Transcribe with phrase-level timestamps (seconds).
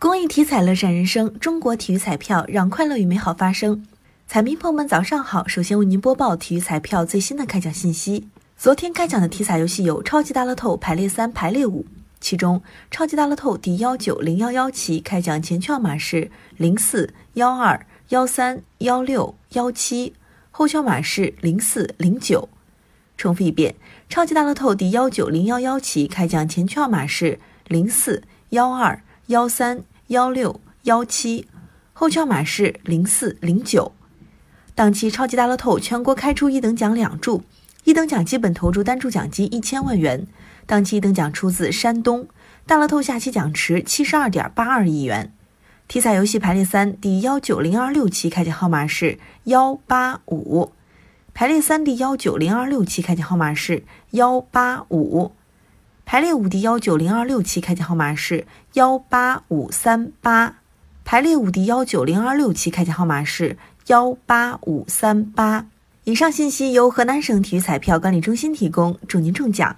[0.00, 3.86] 公益体彩乐善人生，中国体育彩票让快乐与美好发生。
[4.26, 5.46] 彩民朋友们，早上好！
[5.46, 8.26] 首先为您播报体育彩票最新的开奖信息。
[8.56, 11.84] 昨天开奖的体彩游戏有超级大乐透排列三、排列五，
[12.18, 20.14] 其中超级大乐透第幺九零幺幺期开奖前券号码是零四幺二幺三幺六幺七，
[20.50, 22.48] 后券码是零四零九。
[23.18, 23.74] 重复一遍，
[24.08, 27.38] 超级大乐透第幺九零幺幺期开奖前券号码是
[27.68, 29.84] 零四幺二幺三。
[30.08, 31.46] 幺六幺七，
[31.92, 33.92] 后券码是零四零九。
[34.74, 37.44] 当期超级大乐透全国开出一等奖两注，
[37.84, 40.26] 一等奖基本投注单注奖金一千万元。
[40.66, 42.26] 当期一等奖出自山东。
[42.66, 45.32] 大乐透下期奖池七十二点八二亿元。
[45.86, 50.72] 体彩游戏排列三第幺九零二六期开奖号码是幺八五，
[51.32, 55.30] 排列三第幺九零二六期开奖号码是幺八五。
[56.10, 60.56] 排列五 D 幺九零二六期开奖号码是幺八五三八，
[61.04, 65.66] 排列五 D 幺九零二六期开奖号码是幺八五三八。
[66.02, 69.76] 以上信息由河南省体育彩票管理中心提供，祝您中奖。